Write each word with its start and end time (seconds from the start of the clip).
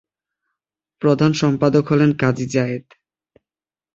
প্রধান 1.01 1.31
সম্পাদক 1.33 1.83
হলেন- 1.87 2.17
কাজী 2.17 2.45
জায়েদ। 2.45 2.85